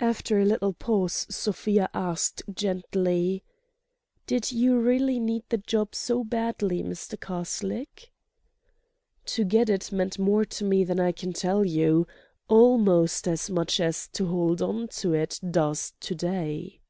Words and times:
After 0.00 0.40
a 0.40 0.44
little 0.44 0.72
pause 0.72 1.28
Sofia 1.30 1.88
asked 1.94 2.42
gently: 2.52 3.44
"Did 4.26 4.50
you 4.50 4.80
really 4.80 5.20
need 5.20 5.44
the 5.48 5.58
job 5.58 5.94
so 5.94 6.24
badly, 6.24 6.82
Mr. 6.82 7.16
Karslake?" 7.16 8.10
"To 9.26 9.44
get 9.44 9.70
it 9.70 9.92
meant 9.92 10.18
more 10.18 10.44
to 10.44 10.64
me 10.64 10.82
than 10.82 10.98
I 10.98 11.12
can 11.12 11.32
tell 11.32 11.64
you—almost 11.64 13.28
as 13.28 13.48
much 13.48 13.78
as 13.78 14.08
to 14.08 14.26
hold 14.26 14.60
on 14.60 14.88
to 14.88 15.12
it 15.14 15.38
does 15.48 15.92
to 16.00 16.14
day." 16.16 16.80